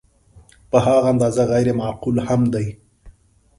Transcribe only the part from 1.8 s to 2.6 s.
معقول هم